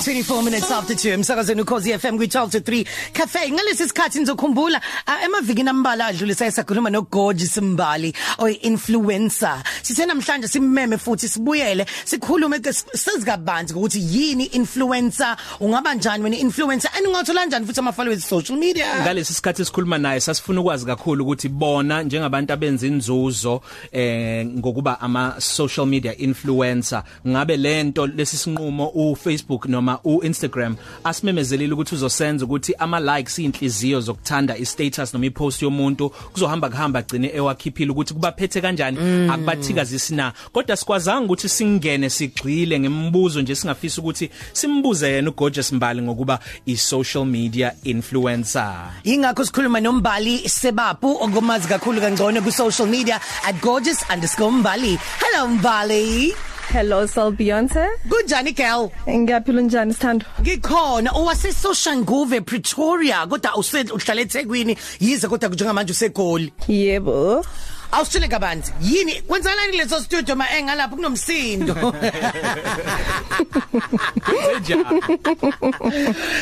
24 0.00 0.42
minutes 0.44 0.70
after 0.70 0.94
2 0.94 1.12
emsakazweni 1.12 1.60
ukhosi 1.60 1.98
FM 1.98 2.16
kwi 2.16 2.26
12 2.26 2.48
to 2.50 2.58
3 2.58 2.86
cafe 3.12 3.50
ngalesi 3.50 3.88
sikhathi 3.88 4.18
nizokhumbula 4.18 4.80
uh, 5.06 5.24
emavikini 5.24 5.68
ambala 5.68 6.06
adlulisa 6.06 6.46
esakhuluma 6.46 6.90
no 6.90 7.02
Gorgeous 7.02 7.56
Mbali 7.56 8.14
oy 8.38 8.52
influencer 8.52 9.62
sithe 9.82 10.06
namhlanje 10.06 10.48
simmeme 10.48 10.98
futhi 10.98 11.28
sibuyele 11.28 11.86
sikhulume 12.04 12.60
sezikabanzi 12.94 13.74
ukuthi 13.74 14.00
yini 14.10 14.44
influencer 14.44 15.36
ungaba 15.60 15.94
njani 15.94 16.24
wena 16.24 16.36
influencer 16.36 16.90
and 16.96 17.06
ungathola 17.06 17.40
kanjani 17.40 17.66
futhi 17.66 17.80
ama 17.80 17.92
followers 17.92 18.28
social 18.28 18.58
media? 18.58 19.02
Ngalesi 19.02 19.34
sikhathi 19.34 19.64
sikhuluma 19.64 19.98
naye 19.98 20.20
sasifuna 20.20 20.60
ukwazi 20.60 20.86
kakhulu 20.86 21.24
ukuthi 21.24 21.48
bona 21.48 22.02
njengabantu 22.02 22.52
abenza 22.52 22.86
inzuzo 22.86 23.60
eh 23.92 24.46
ngokuba 24.46 25.00
ama 25.00 25.34
social 25.38 25.86
media 25.86 26.16
influencer 26.16 27.02
ngabe 27.26 27.56
lento 27.56 28.06
lesi 28.06 28.36
sinqumo 28.36 28.90
u 28.94 29.16
Facebook 29.16 29.66
noma 29.66 29.85
u 30.04 30.24
Instagram 30.24 30.76
asimemezele 31.04 31.72
ukuthi 31.72 31.94
uzosenza 31.94 32.44
ukuthi 32.44 32.74
ama 32.78 33.00
likes 33.00 33.38
inhliziyo 33.38 34.00
zokuthanda 34.00 34.56
istatus 34.58 35.14
noma 35.14 35.26
ipost 35.26 35.62
yomuntu 35.62 36.10
kuzohamba 36.10 36.68
kuhamba 36.68 37.02
gcine 37.02 37.30
ewakhiphile 37.34 37.90
ukuthi 37.90 38.14
kubaphethe 38.14 38.60
kanjani 38.60 38.98
mm. 39.00 39.30
akubathikazisi 39.30 40.14
na. 40.14 40.32
Kodwa 40.52 40.76
sikwazanga 40.76 41.24
ukuthi 41.24 41.48
singene 41.48 42.10
sigcile 42.10 42.80
ngembuzo 42.80 43.42
nje 43.42 43.54
singafisa 43.54 44.00
ukuthi 44.00 44.30
simbuze 44.52 45.10
yena 45.10 45.30
uGorgeous 45.30 45.72
Mbali 45.72 46.02
ngokuba 46.02 46.38
i 46.66 46.76
social 46.76 47.24
media 47.24 47.72
influencer. 47.84 48.90
Ingakho 49.04 49.44
sikhuluma 49.44 49.80
nombali 49.80 50.48
Sebapu 50.48 51.22
ongomazi 51.22 51.68
kakhulu 51.68 52.00
kangcono 52.00 52.42
ku 52.42 52.52
social 52.52 52.88
media 52.88 53.20
@gorgeous_mbali 53.62 54.98
hello 55.20 55.48
mbali. 55.48 56.34
Hello 56.68 57.06
Sal 57.06 57.32
Beyonce. 57.32 57.88
Kunjani 58.08 58.52
girl? 58.54 58.90
Ngiyaphila 59.08 59.60
njani 59.62 59.92
Sithando? 59.94 60.24
Ngikhona 60.40 61.10
owase 61.14 61.52
Soshanguve 61.52 62.40
Pretoria 62.40 63.26
kodwa 63.26 63.56
uhlala 63.56 63.94
uhlala 63.94 64.20
eThekwini 64.20 64.76
yize 65.00 65.28
kodwa 65.28 65.48
njengamanje 65.48 65.92
useGoli. 65.92 66.52
Yebo. 66.68 67.44
Awusithele 67.92 68.28
kabanzi 68.28 68.72
yini 68.82 69.22
kwenzakalani 69.22 69.76
leso 69.76 70.00
studio 70.00 70.36
ma 70.36 70.50
engalapha 70.50 70.96
kunomsindo 70.96 71.74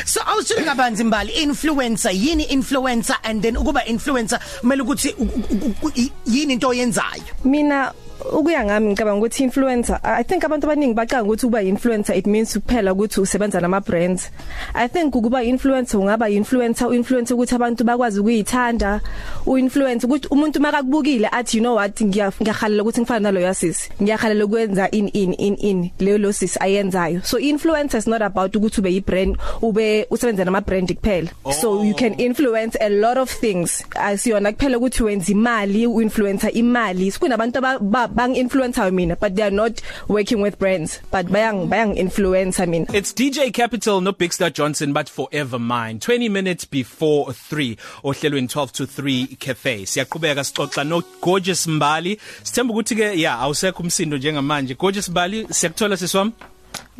So 0.05 0.21
awusithele 0.21 0.65
kabanzi 0.65 1.03
mbali 1.03 1.31
influencer 1.33 2.11
yini 2.11 2.43
influencer 2.43 3.15
and 3.23 3.41
then 3.41 3.57
ukuba 3.57 3.85
influencer 3.85 4.39
kumele 4.61 4.81
ukuthi 4.81 5.15
yini 6.25 6.53
into 6.53 6.67
oyenzayo 6.67 7.23
Mina 7.43 7.93
ukuya 8.33 8.65
ngami 8.65 8.87
ngicabanga 8.87 9.17
ukuthi 9.19 9.43
influencer 9.43 9.99
I 10.03 10.23
think 10.23 10.43
abantu 10.43 10.67
abaningi 10.67 10.93
bacanga 10.93 11.23
ukuthi 11.23 11.45
ukuba 11.45 11.63
influencer 11.63 12.15
it 12.15 12.27
means 12.27 12.53
kuphela 12.57 12.93
ukuthi 12.93 13.21
usebenza 13.21 13.61
nama 13.61 13.81
brands 13.81 14.31
I 14.73 14.87
think 14.87 15.15
ukuba 15.15 15.43
influencer 15.43 15.99
ungaba 15.99 16.29
influencer 16.29 16.87
uinfluence 16.87 17.33
ukuthi 17.33 17.55
abantu 17.55 17.83
bakwazi 17.83 18.19
ukuyithanda 18.19 19.01
uinfluence 19.45 20.05
ukuthi 20.05 20.27
umuntu 20.27 20.59
makakubukile 20.59 21.27
athi 21.31 21.57
you 21.57 21.63
know 21.63 21.75
what? 21.75 22.01
Ngiyahalela 22.01 22.83
ukuthi 22.83 23.01
ngifana 23.01 23.19
nalo 23.19 23.39
yasisi 23.39 23.89
ngiyahalela 24.01 24.45
ukwenza 24.45 24.91
in 24.91 25.07
in 25.13 25.33
in 25.33 25.55
in 25.59 25.89
leyo 25.99 26.17
lo 26.17 26.31
sis 26.31 26.57
ayenzayo. 26.61 27.21
So 27.23 27.39
influencer 27.39 27.97
is 27.97 28.07
not 28.07 28.21
about 28.21 28.55
ukuthi 28.55 28.79
ube 28.79 28.93
yibrand 28.93 29.37
ube 29.61 30.07
usebenza 30.09 30.45
nama 30.45 30.61
brand 30.61 30.89
kuphela. 30.95 31.29
Oh. 31.45 31.51
so 31.51 31.83
you 31.83 31.93
can 31.93 32.13
influence 32.13 32.77
a 32.81 32.89
lot 32.89 33.17
of 33.17 33.29
things. 33.29 33.83
Asiyona 33.95 34.51
kuphela 34.51 34.77
ukuthi 34.77 35.03
wenza 35.03 35.31
imali 35.31 35.87
uinfluencer 35.87 36.57
imali. 36.57 37.11
Sikunabantu 37.11 37.59
bang 38.07 38.35
influencer 38.35 38.91
mina 38.93 39.15
but 39.15 39.35
they 39.35 39.43
are 39.43 39.51
not 39.51 39.81
working 40.07 40.41
with 40.41 40.59
brands. 40.59 40.99
But 41.11 41.27
bayang 41.27 41.69
bayang 41.69 41.97
influence 41.97 42.59
I 42.59 42.65
mean. 42.65 42.85
It's 42.93 43.13
DJ 43.13 43.53
Capital 43.53 44.01
no 44.01 44.11
Big 44.11 44.33
Star 44.33 44.49
Johnson 44.49 44.93
but 44.93 45.09
forever 45.09 45.59
mine. 45.59 45.99
20 45.99 46.29
minutes 46.29 46.65
before 46.65 47.33
3 47.33 47.77
ohlelweni 48.03 48.49
12 48.49 48.71
to 48.73 48.85
3 48.85 49.35
cafe. 49.39 49.83
Siyaqhubeka 49.83 50.43
sixoxa 50.43 50.87
no 50.87 51.01
Gorgeous 51.21 51.67
Mbali. 51.67 52.19
Sithemba 52.43 52.73
ukuthi 52.73 52.95
ke 52.95 53.19
yeah 53.19 53.41
awusekho 53.41 53.83
umsindo 53.83 54.17
njengamanje. 54.17 54.75
Gorgeous 54.75 55.09
Mbali 55.09 55.47
siyakuthola 55.49 55.97
siswami? 55.97 56.31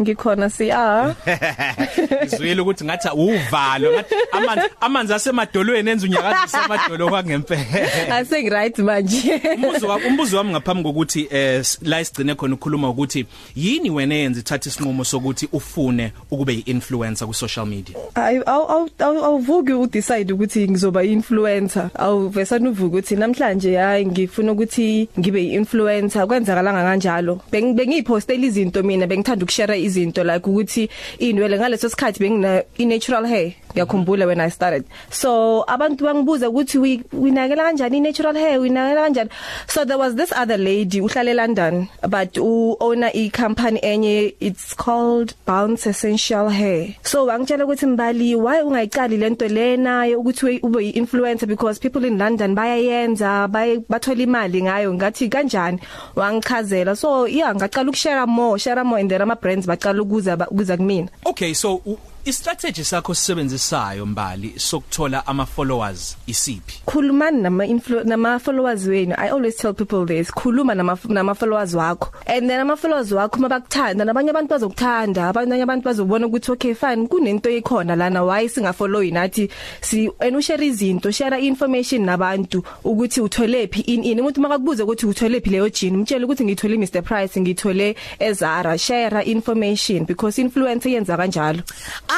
Ngikhona 0.02 0.50
siya 0.50 1.16
Ngizwile 2.24 2.62
ukuthi 2.62 2.86
ngathi 2.86 3.10
uvalo 3.14 3.92
ngathi 3.92 4.16
amanzi 4.32 4.68
amanzi 4.82 5.14
asemadolweni 5.14 5.92
enza 5.92 6.06
unyakazi 6.06 6.58
amadolo 6.58 7.10
kwangempela 7.10 8.18
Ase 8.18 8.50
right 8.50 8.78
manje. 8.80 9.42
Umbuzo 9.56 9.88
wami 9.88 10.06
umbuzo 10.06 10.38
wami 10.38 10.52
ngaphambi 10.52 10.84
kokuthi 10.84 11.28
eh 11.32 11.66
la 11.82 12.02
isigcine 12.02 12.36
khona 12.36 12.54
ukukhuluma 12.54 12.90
ukuthi 12.90 13.26
yini 13.56 13.90
wena 13.90 14.16
yenza 14.16 14.40
ithatha 14.40 14.70
isinqumo 14.70 15.04
sokuthi 15.04 15.50
ufune 15.52 16.12
ukube 16.32 16.54
yi-influencer 16.54 17.28
ku 17.28 17.34
social 17.34 17.66
media 17.66 17.96
aw 18.16 18.88
awuvuki 19.00 19.74
udecide 19.74 20.34
ukuthi 20.34 20.70
ngizoba 20.70 21.04
influencer 21.04 21.90
awuvesana 21.96 22.70
uvuka 22.70 22.86
ukuthi 22.96 23.16
namhlanje 23.16 23.76
hayi 23.76 24.06
ngifuna 24.06 24.52
ukuthi 24.52 25.10
ngibe 25.20 25.44
yi-influencer. 25.44 26.28
Kwenzakalanga 26.28 26.84
kanjalo? 26.84 27.42
Bengipostela 27.52 28.46
izinto 28.46 28.84
mina 28.84 29.08
bengithanda 29.08 29.44
ukushare 29.44 29.82
izinto 29.86 30.24
like 30.24 30.46
ukuthi 30.48 30.90
inwele 31.20 31.58
ngaleso 31.58 31.90
sikhathi 31.90 32.20
bengina 32.20 32.64
i-natural 32.78 33.26
hair. 33.26 33.54
Ngiyakhumbula 33.76 34.28
when 34.28 34.40
I 34.40 34.50
started. 34.50 34.86
So 35.10 35.66
abantu 35.68 36.06
bangibuza 36.06 36.50
ukuthi 36.50 37.04
winakela 37.14 37.64
kanjani 37.64 37.98
i-natural 37.98 38.36
hair? 38.36 38.60
Winakela 38.60 39.08
kanjani? 39.08 39.30
So 39.68 39.86
there 39.86 39.98
was 39.98 40.16
this 40.16 40.32
other 40.32 40.58
lady 40.58 41.02
uhlala 41.02 41.32
eLondon 41.36 41.90
but 42.10 42.38
u 42.38 42.78
owner 42.80 43.12
i 43.14 43.30
company 43.30 43.80
enye 43.82 44.36
it's 44.40 44.74
called 44.74 45.34
Bounce 45.46 45.88
Essential 45.88 46.50
Hair. 46.50 46.96
So 47.04 47.26
wangitshela 47.26 47.66
ukuthi 47.66 47.86
mbali 47.86 48.36
why 48.36 48.62
ungayiqali 48.62 49.18
lento 49.18 49.48
lena 49.48 50.08
ukuthi 50.18 50.60
ube 50.64 50.92
influencer 50.92 51.48
because 51.48 51.80
people 51.80 52.06
in 52.06 52.18
London 52.18 52.56
bayayenza 52.56 53.48
bathola 53.48 54.24
imali 54.24 54.62
ngayo. 54.62 54.94
Ngathi 54.94 55.30
kanjani? 55.30 55.80
Wangichazela. 56.16 56.96
So 56.96 57.26
yeah 57.28 57.54
ngaqala 57.54 57.90
ukushare 57.90 58.28
more 58.28 58.58
share 58.58 58.84
more 58.84 59.00
and 59.00 59.12
then 59.12 59.22
ama 59.22 59.36
brands 59.36 59.68
baqala 59.76 60.02
ukuza 60.02 60.38
ukuza 60.52 60.78
kumina. 60.78 61.08
Okay 61.26 61.54
so 61.54 61.82
istrategy 62.26 62.84
sakho 62.84 63.14
sisebenzisayo 63.14 64.06
mbali 64.06 64.54
sokuthola 64.58 65.28
ama 65.28 65.46
followers 65.46 66.18
isiphi? 66.28 66.82
Khulumani 66.86 67.42
nama 67.42 67.68
nama 68.06 68.40
followers 68.40 68.88
wenu. 68.88 69.14
I 69.18 69.30
always 69.30 69.56
tell 69.58 69.74
people 69.74 70.06
this 70.06 70.32
khuluma 70.32 70.76
nama 70.76 70.98
nama 71.08 71.36
followers 71.36 71.76
wakho. 71.76 72.12
And 72.26 72.50
then 72.50 72.62
ama 72.62 72.76
followers 72.78 73.12
wakho 73.12 73.40
mabakuthanda 73.40 74.06
nabanye 74.06 74.30
abantu 74.30 74.50
bazokuthanda 74.50 75.30
abanye 75.30 75.62
abantu 75.62 75.86
bazobona 75.86 76.28
ukuthi 76.28 76.52
okay 76.52 76.74
fine 76.74 77.08
kunento 77.08 77.50
ekhona 77.50 77.96
lana 77.96 78.24
why 78.24 78.48
singafollow 78.48 79.04
inathi 79.04 79.50
si 79.82 80.10
and 80.20 80.36
ushare 80.36 80.66
izinto 80.66 81.12
share 81.12 81.40
information 81.40 82.06
nabantu 82.06 82.64
ukuthi 82.84 83.22
utholephi 83.22 83.82
in 83.82 84.04
in 84.04 84.20
umuntu 84.20 84.42
makakubuza 84.42 84.84
ukuthi 84.84 85.06
utholephi 85.06 85.50
leyo 85.50 85.70
jean 85.70 85.98
mtshela 85.98 86.26
ukuthi 86.26 86.46
ngithole 86.46 86.78
Mr 86.78 87.04
Price 87.04 87.40
ngithole 87.42 87.96
eZara 88.20 88.78
share 88.78 89.22
information 89.26 90.06
because 90.06 90.42
influence 90.42 90.90
yenza 90.90 91.18
kanjalo. 91.18 91.62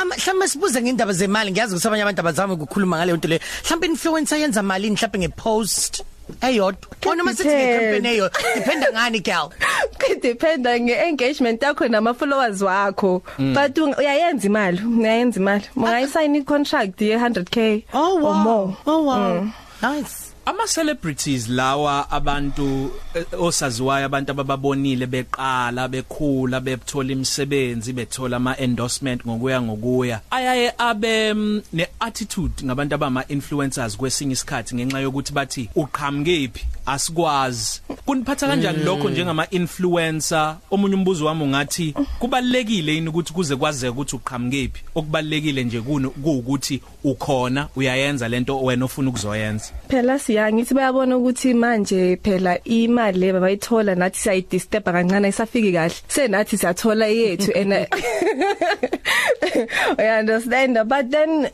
Um 0.02 0.10
mhlawumbe 0.10 0.48
sibuze 0.48 0.82
ngendaba 0.82 1.14
zemali 1.14 1.52
ngiyazi 1.52 1.74
ukuthi 1.76 1.88
abanye 1.88 2.04
abantu 2.04 2.22
abazama 2.22 2.54
ukukhuluma 2.54 2.98
ngale 2.98 3.14
nto 3.14 3.28
le. 3.28 3.40
Mhlawumbe 3.64 3.88
influencer 3.88 4.38
yenza 4.40 4.64
malini 4.64 4.96
mhlawumbe 4.96 5.20
ngepost? 5.20 6.04
Eyodwa. 6.42 7.16
Noma 7.16 7.34
sithi 7.34 7.50
ngecampaign 7.50 8.06
eyo 8.06 8.30
dependa 8.56 8.88
ngani 8.92 9.20
girl 9.24 9.50
dependa 10.22 10.80
ngeengagement 10.80 11.62
yakho 11.62 11.88
nama 11.90 12.14
followers 12.14 12.62
wakho. 12.62 13.24
Mm. 13.40 13.54
but 13.54 13.78
uyayenza 13.98 14.48
imali 14.48 14.80
uyayenza 14.84 15.40
imali. 15.40 15.66
Ungayisign 15.76 16.36
icontract 16.36 17.02
ye 17.02 17.18
100k 17.18 17.84
oh, 17.94 18.16
wow. 18.16 18.28
or 18.28 18.36
more. 18.36 18.78
Oh 18.86 19.04
wow. 19.04 19.42
Mm. 19.42 19.54
nice. 19.82 20.27
Ama 20.48 20.64
celebrities 20.68 21.50
lawa 21.50 22.12
abantu 22.12 22.92
osaziwayo 23.40 24.06
abantu 24.06 24.32
abababonile 24.32 25.06
beqala 25.06 25.88
bekhula 25.88 26.60
bethola 26.60 27.12
imisebenzi 27.12 27.94
bethola 27.94 28.38
ama 28.38 28.58
endorsement 28.58 29.26
ngokuya 29.28 29.62
ngokuya 29.62 30.22
ayaye 30.32 30.74
abe 30.78 31.34
ne 31.74 31.88
attitude 32.00 32.64
ngabantu 32.64 32.96
abama 32.96 33.28
influencers 33.28 33.98
kwesinye 33.98 34.34
isikhathi 34.34 34.76
ngenxa 34.76 35.00
yokuthi 35.00 35.34
bathi 35.34 35.70
uqhamukephi 35.76 36.66
asikwazi. 36.88 37.82
Kuniphatha 38.06 38.48
kanjani 38.48 38.84
lokho 38.84 39.10
njengama 39.10 39.50
influencer 39.50 40.56
omunye 40.72 40.96
umbuzo 40.96 41.26
wami 41.26 41.44
ungathi 41.44 41.94
kubalekile 42.20 42.94
yini 42.94 43.10
ukuthi 43.10 43.34
kuze 43.34 43.56
kwazeke 43.56 43.92
ukuthi 43.92 44.16
uqhamukephi 44.16 44.82
okubalekile 44.96 45.64
nje 45.64 45.82
kuukuthi 45.82 46.82
ukhona 47.04 47.68
uyayenza 47.76 48.28
lento 48.28 48.64
wena 48.64 48.86
ofuna 48.86 49.10
ukuzoyenza. 49.10 49.66
Phela 49.88 50.20
siya 50.38 50.54
ngithi 50.54 50.74
bayabona 50.74 51.18
ukuthi 51.18 51.54
manje 51.54 52.18
phela 52.24 52.64
imali 52.64 53.20
le 53.20 53.34
bayithola 53.34 53.96
nathi 53.96 54.20
siyayidisturb 54.20 54.84
kancane 54.84 55.30
isafiki 55.30 55.74
kahle. 55.74 55.96
Senathi 56.08 56.58
siyathola 56.58 57.08
yethu 57.08 57.52
and 57.56 57.74
I 60.00 60.20
understand 60.20 60.78
but 60.88 61.10
then 61.10 61.50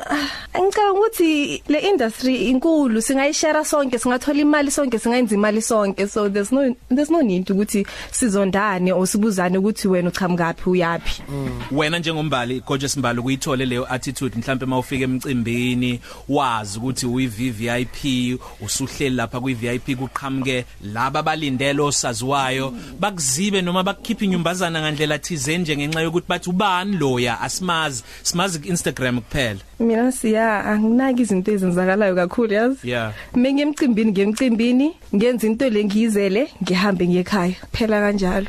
angicabanga 0.54 0.94
ukuthi 0.94 1.64
le 1.70 1.80
industry 1.80 2.50
inkulu 2.50 3.02
singayishare 3.02 3.64
sonke 3.64 4.00
singathola 4.00 4.42
imali 4.42 4.72
sonke 4.72 5.00
singayenza 5.00 5.36
imali 5.36 5.62
sonke. 5.62 6.10
So 6.10 6.28
there's 6.28 6.52
no 6.52 6.76
there's 6.90 7.10
no 7.10 7.22
need 7.22 7.48
ukuthi 7.48 7.88
sizondane 8.12 8.92
or 8.92 9.08
sibuzane 9.08 9.58
ukuthi 9.58 9.88
wena 9.88 10.10
uchamkapi 10.10 10.70
uyapi 10.70 11.24
wena 11.72 12.00
njengombali 12.00 12.60
gorgeous 12.60 12.98
mbali 12.98 13.22
kuyithole 13.22 13.66
leyo 13.66 13.94
attitude 13.94 14.38
mhlambe 14.38 14.66
mawufika 14.66 15.04
emcimbini 15.04 16.00
wazi 16.30 16.80
ukuthi 16.80 17.06
uyi 17.06 17.28
VIP 17.28 18.40
usuhleli 18.74 19.16
lapha 19.16 19.40
kwi 19.40 19.54
VIP 19.54 19.98
kuqhamuke 19.98 20.66
laba 20.94 21.24
balindele 21.24 21.82
osaziwayo. 21.82 22.74
Bakuzibe 23.00 23.62
noma 23.62 23.84
bakukhipha 23.84 24.26
inyumbazana 24.26 24.82
ngandlela 24.82 25.20
thizeni 25.20 25.64
nje 25.64 25.78
ngenxa 25.78 26.02
yokuthi 26.02 26.28
bathi 26.30 26.50
ubani 26.50 26.98
loya? 26.98 27.42
Asimazi. 27.42 28.04
Simazi 28.24 28.60
ku 28.60 28.68
Instagram 28.68 29.22
kuphela. 29.22 29.60
Mina 29.80 30.12
siya 30.12 30.66
anginaki 30.66 31.22
izinto 31.22 31.52
ezenzakalayo 31.52 32.16
kakhulu 32.16 32.54
yazi? 32.54 32.90
Yeah. 32.90 33.14
mina 33.36 33.54
ngemcimbini 33.54 34.12
ngemcimbini 34.12 34.94
ngenza 35.16 35.48
into 35.48 35.70
lengiyizele 35.70 36.50
ngihambe 36.64 37.08
ngekhaya 37.08 37.56
phela 37.72 38.00
kanjalo. 38.02 38.48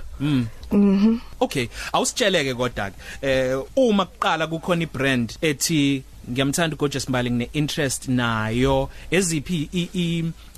Okay, 1.41 1.69
awusitsheleke 1.93 2.55
kodwa 2.55 2.91
eh 3.23 3.59
uma 3.77 4.07
kuqala 4.07 4.47
kukhona 4.47 4.83
ibrand 4.83 5.37
ethi 5.43 6.03
ngiyamthanda 6.31 6.77
uGorgeous 6.77 7.09
Mbali 7.09 7.31
ngine 7.31 7.49
interest 7.53 8.09
nayo. 8.09 8.89
Eziphi 9.11 9.69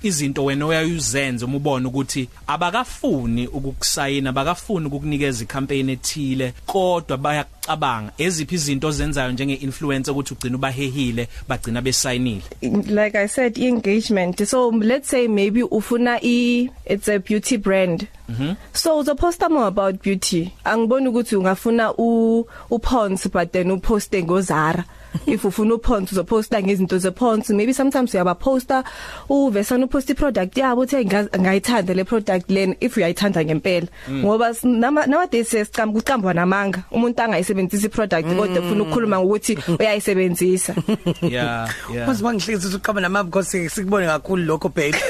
izinto 0.02 0.44
wena 0.44 0.66
oyayuzenza 0.66 1.46
uma 1.46 1.56
ubona 1.56 1.88
ukuthi 1.88 2.28
abakafuni 2.46 3.46
ukukusayina 3.46 4.30
abakafuni 4.30 4.86
ukukunikeza 4.86 5.44
icampaign 5.44 5.88
ethile 5.90 6.52
kodwa 6.66 7.16
bayakucabanga 7.16 8.12
eziphi 8.18 8.54
izinto 8.54 8.88
ozenzayo 8.88 9.32
njenge 9.32 9.54
influencer 9.54 10.12
ukuthi 10.12 10.34
ugcina 10.34 10.56
ubahehile 10.56 11.28
bagcina 11.48 11.82
besayinile? 11.82 12.42
Like 12.88 13.18
i 13.18 13.28
said 13.28 13.58
engagement 13.58 14.44
so 14.44 14.70
let's 14.70 15.08
say 15.08 15.28
maybe 15.28 15.62
ufuna 15.62 16.20
i 16.22 16.70
it's 16.84 17.08
a 17.08 17.18
beauty 17.18 17.56
brand. 17.56 18.06
Mm 18.28 18.56
so 18.72 18.98
uzoposta 18.98 19.48
more 19.48 19.66
about 19.66 20.02
beauty. 20.02 20.52
Angiboni 20.64 21.08
ukuthi 21.08 21.36
ungafuna 21.36 21.92
u 21.98 22.46
uPons 22.70 23.28
but 23.32 23.52
then 23.52 23.70
uposte 23.70 24.22
ngozara. 24.22 24.84
If 25.26 25.44
ufuna 25.44 25.74
uPons 25.74 26.12
uzoposta 26.12 26.62
ngezinto 26.62 26.98
zePons 26.98 27.50
maybe 27.50 27.74
sometimes 27.74 28.14
uyaba 28.14 28.34
poster 28.34 28.84
uvesana 29.28 29.84
upost 29.84 30.10
iproduct 30.10 30.56
yabo 30.56 30.80
uthe 30.80 31.04
ngayithanda 31.04 31.94
le 31.94 32.04
product 32.04 32.50
leni 32.50 32.76
if 32.80 32.96
uyayithanda 32.96 33.44
ngempela. 33.44 33.86
Ngoba 34.10 34.54
nama 34.62 35.06
nowadays 35.06 35.48
sesicamba 35.50 35.94
kucambwa 36.00 36.34
namanga. 36.34 36.82
Umuntu 36.90 37.22
angayisebenzisa 37.22 37.86
iproduct 37.86 38.26
kodwa 38.36 38.60
ufuna 38.60 38.82
ukukhuluma 38.82 39.20
ngokuthi 39.20 39.58
uyayisebenzisa. 39.78 40.74
Yeah 41.22 41.68
yeah. 41.92 42.06
Manje 42.06 42.22
bangihlezi 42.22 42.76
uqaba 42.76 43.00
namabi 43.00 43.30
because 43.30 43.68
sikubone 43.70 44.06
kakhulu 44.06 44.44
lokho 44.44 44.68
babe. 44.68 44.96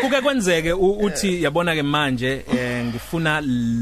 kuke 0.00 0.20
kwenzeke 0.20 0.72
u- 0.72 0.98
uthi 0.98 1.42
yabona 1.42 1.74
ke 1.74 1.82
manje 1.82 2.44
eh, 2.52 2.84
ngifuna 2.86 3.40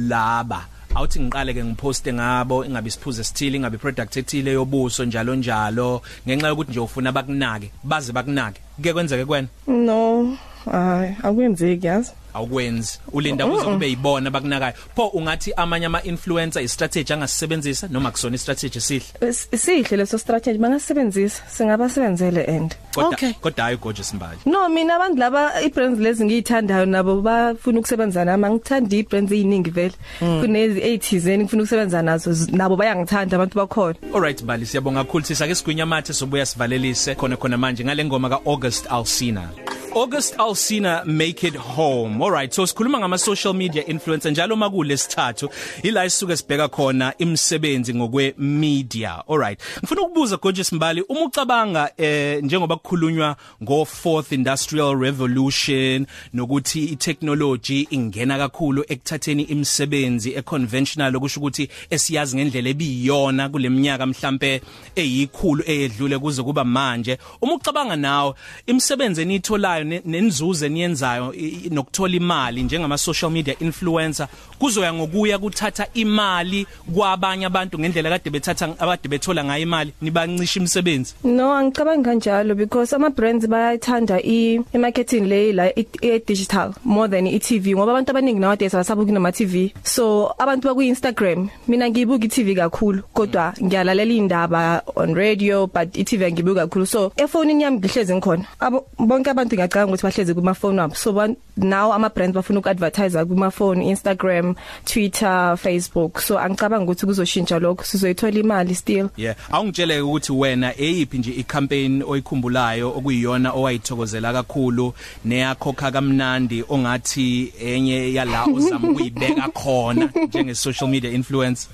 laba. 0.08 0.64
Awuthi 0.94 1.20
ngiqale 1.20 1.54
ke 1.54 1.64
ngiposte 1.64 2.12
ngabo 2.12 2.64
ingabe 2.64 2.88
isiphuze 2.88 3.20
esithile 3.20 3.56
ingabe 3.56 3.78
product 3.78 4.16
ethile 4.16 4.52
yobuso 4.52 5.04
njalo 5.04 5.34
njalo. 5.34 6.02
Ngenxa 6.26 6.48
yokuthi 6.48 6.70
nje 6.70 6.80
ufuna 6.80 7.12
bakunake 7.12 7.70
baze 7.84 8.12
bakunake. 8.12 8.60
Kuke 8.76 8.92
kwenzeke 8.92 9.24
kwena 9.24 9.48
no 9.66 10.36
hayi 10.64 11.16
akwenzeki 11.22 11.86
yazi. 11.86 12.12
Awukwenzi 12.34 12.98
ulinda 13.12 13.46
kuze 13.46 13.64
kube 13.64 13.88
yibona 13.88 14.30
bakunakayo. 14.30 14.72
Pho 14.96 15.06
ungathi 15.08 15.52
amanye 15.56 15.86
ama 15.86 16.02
influencer 16.02 16.62
istrategy 16.62 17.12
angasebenzisa 17.12 17.88
noma 17.90 18.10
kusona 18.10 18.34
istrategy 18.36 18.80
sihle? 18.80 19.28
Is- 19.30 19.48
sihle 19.56 19.96
leso 19.96 20.18
strategy 20.18 20.58
bangasebenzisa 20.58 21.42
singabasebenzele 21.48 22.42
end 22.44 22.74
kodwa 22.94 23.08
Okay. 23.14 23.32
kodwa 23.32 23.64
hayi 23.64 23.76
gorgeous 23.76 24.14
mbali 24.14 24.38
no 24.46 24.68
mina 24.68 24.96
abantu 24.96 25.18
laba 25.18 25.62
i-brands 25.62 26.00
lezi 26.00 26.24
ngiyithandayo 26.24 26.86
nabo 26.86 27.20
bafuna 27.22 27.78
ukusebenza 27.78 28.24
nami 28.24 28.44
angithandi 28.44 28.98
i-brands 28.98 29.32
eziningi 29.32 29.70
vele. 29.70 29.92
Kunezi 30.18 30.80
eyithizeni 30.80 31.44
ngifuna 31.44 31.62
ukusebenza 31.62 32.02
nazo 32.02 32.32
z- 32.32 32.52
nabo 32.52 32.76
bayangithanda 32.76 33.36
abantu 33.36 33.56
bakhona. 33.58 33.94
Alright 34.14 34.44
Bali 34.44 34.66
siyabonga 34.66 35.04
kakhulu. 35.04 35.24
Sisake 35.24 35.54
sigwinya 35.54 35.86
mathe 35.86 36.12
sobuya 36.12 36.46
sivalelise 36.46 37.14
khona 37.14 37.36
khona 37.36 37.56
manje 37.56 37.84
ngale 37.84 38.04
ngoma 38.04 38.28
ka 38.28 38.40
August 38.46 38.86
Alsina. 38.90 39.48
August 39.96 40.36
Alsina 40.38 41.06
make 41.06 41.44
it 41.44 41.54
home. 41.54 42.20
Alright 42.20 42.52
so 42.52 42.66
sikhuluma 42.66 42.98
ngama 42.98 43.18
social 43.18 43.54
media 43.54 43.86
influencer 43.86 44.32
njalo 44.32 44.56
makule 44.56 44.96
sithathu 44.96 45.48
ila 45.82 46.04
isuke 46.04 46.36
sibheka 46.36 46.68
khona 46.68 47.12
imsebenzi 47.18 47.94
ngokwe 47.94 48.34
media 48.38 49.22
alright 49.28 49.60
ngifuna 49.78 50.02
ukubuza 50.02 50.36
Gorgeous 50.36 50.72
Mbali 50.72 51.00
uma 51.08 51.20
ucabanga 51.24 51.90
eh 51.96 52.42
njengoba 52.44 52.76
kukhulunywa 52.76 53.36
ngo 53.62 53.84
fourth 53.84 54.32
industrial 54.32 54.98
revolution 55.00 56.06
nokuthi 56.32 56.84
itechnology 56.84 57.86
ingena 57.90 58.38
kakhulu 58.38 58.84
ekuthatheni 58.88 59.42
imsebenzi 59.42 60.34
econventional 60.34 61.16
okusho 61.16 61.40
ukuthi 61.40 61.68
esiyazi 61.90 62.36
ngendlela 62.36 62.68
ebiyona 62.68 63.48
kuleminyaka 63.48 64.06
mhlambe 64.06 64.62
eyikhulu 64.96 65.64
eyedlule 65.66 66.18
kuze 66.18 66.42
kuba 66.42 66.64
manje. 66.64 67.18
Uma 67.42 67.54
ucabanga 67.54 67.96
nawo 67.96 68.36
imsebenzi 68.66 69.22
enitholayo 69.22 69.83
nenzuzo 69.84 70.66
eniyenzayo 70.66 71.34
i- 71.34 71.48
i- 71.66 71.70
nokuthola 71.70 72.14
imali 72.16 72.62
njengama 72.62 72.98
social 72.98 73.30
media 73.30 73.54
influencer 73.60 74.28
kuzoya 74.58 74.92
ngokuya 74.94 75.38
kuthatha 75.38 75.86
imali 75.94 76.66
kwabanye 76.94 77.46
abantu 77.46 77.78
ngendlela 77.78 78.10
kade 78.10 78.30
bethatha 78.30 78.74
abade 78.78 79.08
bethola 79.08 79.44
ngayo 79.44 79.62
imali 79.62 79.92
nibancisha 80.02 80.60
imsebenzi 80.60 81.14
no 81.24 81.52
angicabangi 81.54 82.04
kanjalo 82.04 82.54
because 82.54 82.96
ama 82.96 83.10
brands 83.10 83.46
bayathanda 83.46 84.20
i 84.24 84.60
marketing 84.78 85.26
le 85.28 85.52
la 85.52 85.64
i 85.76 86.18
digital 86.26 86.72
more 86.84 87.08
than 87.08 87.26
i 87.26 87.38
TV 87.38 87.74
ngoba 87.74 87.92
abantu 87.92 88.10
abaningi 88.10 88.40
nowadays 88.40 88.74
abasabuki 88.74 89.12
nama 89.12 89.32
TV 89.32 89.72
so 89.82 90.34
abantu 90.38 90.68
baku 90.68 90.82
Instagram 90.82 91.48
mina 91.68 91.90
ngiyibuka 91.90 92.24
i 92.24 92.28
TV 92.28 92.54
kakhulu 92.54 93.02
kodwa 93.12 93.54
ngiyalalela 93.62 94.12
indaba 94.14 94.82
on 94.96 95.14
radio 95.14 95.66
but 95.66 95.96
i 95.96 96.04
TV 96.04 96.32
ngiyibuka 96.32 96.60
kakhulu. 96.66 96.86
So 96.86 97.12
efonini 97.16 97.62
yami 97.62 97.78
ngihlezi 97.78 98.14
ngikhona. 98.14 98.44
Abo 98.60 98.86
bonke 98.98 99.30
abantu 99.30 99.56
ngiyacanga 99.74 99.86
ukuthi 99.92 100.02
bahlezi 100.02 100.34
kuma 100.34 100.54
phone 100.54 100.78
wabo. 100.80 100.94
So 100.94 101.12
ban- 101.12 101.36
now 101.56 101.92
ama 101.92 102.08
brands 102.10 102.34
bafuna 102.34 102.58
ukuadvertise 102.60 103.24
kuma 103.26 103.50
phone 103.50 103.82
Instagram 103.82 104.54
Twitter 104.84 105.56
Facebook. 105.56 106.20
So 106.20 106.38
angicabanga 106.38 106.84
ukuthi 106.92 107.06
kuzoshintsha 107.06 107.58
lokho. 107.58 107.84
Sizoyithola 107.84 108.38
imali 108.40 108.74
still. 108.74 109.08
Yeah, 109.16 109.34
awungitshele 109.52 110.00
ukuthi 110.00 110.32
wena 110.32 110.72
eyiphi 110.78 111.18
nje 111.18 111.30
icampaign 111.30 112.02
oyikhumbulayo 112.02 112.90
okuyiyona 112.96 113.52
owayithokozela 113.52 114.32
kakhulu 114.32 114.94
neyakhokha 115.24 115.90
kamnandi 115.92 116.64
ongathi 116.68 117.52
enye 117.60 118.12
yala 118.14 118.44
ozama 118.44 118.88
ukuyibeka 118.90 119.48
khona 119.48 120.08
njenge 120.28 120.54
social 120.54 120.88
media 120.90 121.10
influencer? 121.10 121.70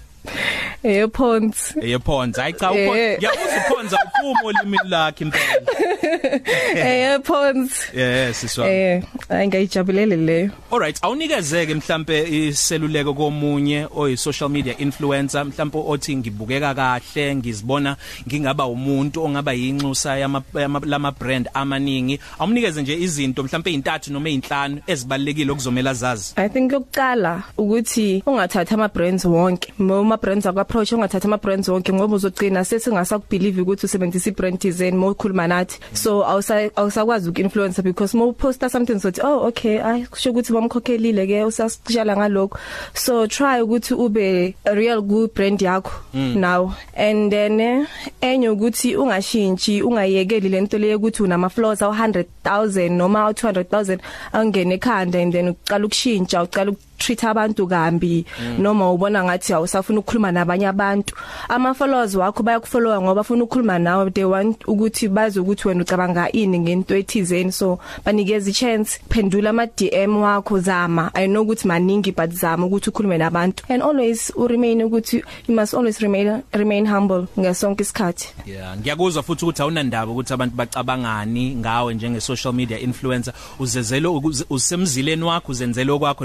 Earphones 0.82 1.74
eyephonza 1.82 2.42
hayi 2.42 2.52
cha 2.54 2.72
Eh. 2.74 2.90
uyabuza 2.90 3.64
uphonza 3.70 3.98
uphuma 4.06 4.40
olimini 4.44 4.88
lakhe 4.88 5.24
impela 5.24 5.44
earphones 6.76 7.72
yeah 7.94 8.32
siswa 8.34 8.68
eh 8.70 9.02
ayingayijabulele 9.30 10.16
leyo 10.16 10.50
Alright, 10.72 10.98
awunikezeke 11.02 11.74
mhlambe 11.74 12.22
iseluleko 12.48 13.14
komunye 13.14 13.86
oyi 13.96 14.16
social 14.16 14.50
media 14.50 14.78
influencer 14.78 15.44
mhlambe 15.44 15.78
othi 15.86 16.16
ngibukeka 16.16 16.74
kahle 16.74 17.36
ngizibona 17.36 17.96
ngingaba 18.28 18.66
umuntu 18.66 19.24
ongaba 19.24 19.52
yinxusa 19.52 20.16
yama 20.18 20.42
yama- 20.54 20.80
lama 20.86 21.10
brand 21.12 21.48
amaningi. 21.54 22.20
Awumnikeze 22.38 22.82
nje 22.82 22.94
izinto 23.00 23.42
mhlambe 23.42 23.70
ezintathu 23.70 24.12
noma 24.12 24.28
ezinhlanu 24.28 24.80
ezibalekile 24.86 25.52
okuzomela 25.52 25.94
zazi. 25.94 26.32
I 26.36 26.48
think 26.48 26.72
yokuqala 26.72 27.42
ukuthi 27.58 28.22
ungathatha 28.26 28.74
ama 28.74 28.88
brands 28.88 29.24
wonke 29.24 29.72
uma 29.78 30.16
brands 30.16 30.46
akwa 30.46 30.62
approach 30.62 30.92
ungathatha 30.92 31.28
ama 31.28 31.36
brands 31.38 31.68
wonke 31.68 31.92
ngoba 31.92 32.16
uzogcina 32.16 32.64
sesingasakubelieve 32.64 33.60
ukuthi 33.62 33.86
usebenzisa 33.86 34.30
i 34.30 34.32
brand 34.32 34.60
design 34.60 34.96
mo 34.96 35.10
ukhuluma 35.10 35.46
nathi. 35.48 35.78
So 35.92 36.24
awusa 36.24 36.70
awusakwazi 36.76 37.28
ukinfluencer 37.30 37.82
because 37.84 38.16
mo 38.16 38.32
posta 38.32 38.68
something 38.70 38.98
sothi 39.00 39.19
oh 39.22 39.46
okay. 39.48 39.80
Ay 39.80 40.06
kusho 40.06 40.30
ukuthi 40.30 40.52
bamkhokhelile 40.52 41.26
ke 41.26 41.44
usasishala 41.44 42.16
ngalokho 42.16 42.58
so 42.94 43.26
try 43.26 43.60
ukuthi 43.60 43.94
ube 43.94 44.54
a 44.64 44.74
real 44.74 45.02
good 45.02 45.34
brand 45.34 45.60
yakho 45.60 45.92
now. 46.14 46.74
And 46.94 47.32
then 47.32 47.86
enye 48.20 48.48
ukuthi 48.48 48.96
ungashintshi 48.96 49.82
ungayekeli 49.82 50.48
lento 50.48 50.78
leyo 50.78 50.96
ukuthi 50.98 51.22
unama 51.22 51.48
floors 51.50 51.82
awu 51.82 51.94
100000 51.94 52.90
noma 52.90 53.20
awu 53.20 53.32
200000 53.32 53.98
angene 54.32 54.74
ekhanda 54.74 55.22
and 55.22 55.32
then 55.32 55.48
uqala 55.48 55.86
ukushintsha 55.86 56.42
uqala 56.42 56.72
treat 57.00 57.24
abantu 57.24 57.66
kambi. 57.66 58.24
Noma 58.58 58.92
ubona 58.92 59.24
ngathi 59.24 59.52
awusafuna 59.52 59.98
ukukhuluma 60.00 60.32
nabanye 60.32 60.68
abantu. 60.68 61.14
Ama 61.48 61.74
followers 61.74 62.14
wakho 62.14 62.42
bayakufollowa 62.42 63.00
ngoba 63.00 63.14
bafuna 63.14 63.44
ukukhuluma 63.44 63.78
nawe. 63.78 64.10
They 64.10 64.24
want 64.24 64.64
ukuthi 64.66 65.08
bazi 65.08 65.40
ukuthi 65.40 65.68
wena 65.68 65.82
ucabanga 65.82 66.32
ini 66.32 66.58
ngento 66.58 66.96
ethizeni. 66.96 67.52
So 67.52 67.78
banikeza 68.04 68.50
ichance. 68.50 69.00
Phendula 69.08 69.50
ama 69.50 69.66
DM 69.66 70.16
wakho 70.16 70.58
zama. 70.60 71.10
I 71.14 71.26
know 71.26 71.42
ukuthi 71.44 71.66
maningi 71.66 72.12
but 72.14 72.30
zama 72.30 72.66
ukuthi 72.66 72.90
ukhulume 72.90 73.18
nabantu. 73.18 73.64
And 73.68 73.82
always 73.82 74.30
u 74.36 74.46
remain 74.46 74.82
ukuthi 74.82 75.22
you 75.48 75.54
must 75.54 75.74
always 75.74 76.00
remain 76.00 76.42
remain 76.52 76.86
humble 76.86 77.26
ngasonke 77.38 77.82
isikhathi. 77.82 78.28
Yeah, 78.46 78.76
ngiyakuzwa 78.78 79.22
futhi 79.22 79.44
ukuthi 79.44 79.62
awunandaba 79.62 80.12
ukuthi 80.12 80.32
abantu 80.32 80.56
bacabangani 80.56 81.54
ngawe 81.56 81.94
njenge 81.94 82.20
social 82.20 82.52
media 82.52 82.78
influencer. 82.78 83.34
Uzezelo 83.58 84.12
ukuze- 84.14 84.44
usemzileni 84.50 85.22
wakho 85.24 85.52
uzenzele 85.52 85.92
okwakho 85.92 86.24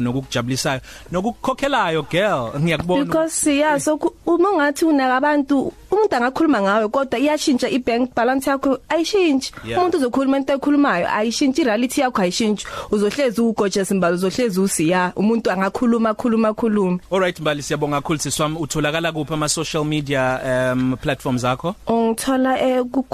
nokukujabulisayo 0.65 0.81
nokukukhokhelayo 1.11 2.01
girl 2.09 2.51
ngiyakubona. 2.59 3.05
Because 3.05 3.47
yeah 3.51 3.77
so 3.79 3.97
ku- 3.97 4.13
uma 4.25 4.49
ungathi 4.51 4.85
unaka 4.85 5.15
abantu 5.17 5.73
umuntu 5.91 6.15
angakhuluma 6.15 6.61
ngawe 6.61 6.87
kodwa 6.89 7.19
iyashintsha 7.19 7.69
ibank 7.69 8.15
balance 8.15 8.49
yakho 8.49 8.79
ayishintshi 8.89 9.53
Yeah. 9.65 9.79
umuntu 9.81 9.97
uzokhuluma 9.97 10.37
into 10.37 10.53
ekhulumayo 10.53 11.07
ayishintshi 11.09 11.63
reality 11.63 12.01
yakho 12.01 12.21
ayishintshi 12.21 12.67
uzohlezi 12.91 13.41
ugorgeous 13.41 13.91
imbali 13.91 14.15
uzohlezi 14.15 14.59
usiya 14.59 15.11
umuntu 15.15 15.51
angakhuluma 15.51 16.13
khuluma 16.13 16.53
khuluma. 16.53 16.99
Alright 17.11 17.39
Mbali 17.39 17.61
siyabonga 17.63 18.01
kakhulu 18.01 18.19
siswami 18.19 18.57
utholakala 18.59 19.11
kuphi 19.11 19.33
ama 19.33 19.49
social 19.49 19.83
media 19.85 20.39
um 20.73 20.97
platforms 21.01 21.43
akho? 21.45 21.75
Ungithola 21.87 22.59
eh 22.59 22.83
ku 22.91 23.05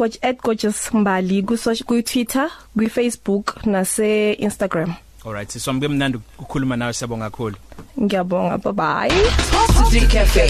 @gorgeous 0.43 0.91
mbali 0.93 1.43
ku 1.43 1.57
social- 1.57 1.85
ku 1.85 2.01
Twitter 2.01 2.49
ku 2.77 2.89
Facebook 2.89 3.65
nase 3.65 4.33
Instagram 4.33 4.93
Alright 5.25 5.49
siswami 5.49 5.79
kemnandi 5.81 6.17
ukukhuluma 6.17 6.75
nawe 6.77 6.93
siyabonga 6.93 7.29
kakhulu 7.29 7.55
ngiyabonga 8.01 8.57
bye 8.57 8.73
bye 8.73 9.21
Top 9.51 9.69
3 9.93 10.07
Cafe. 10.07 10.49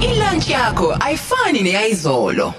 Ilunch 0.00 0.48
yakho 0.50 0.96
ayifani 1.00 1.62
neyizolo. 1.62 2.54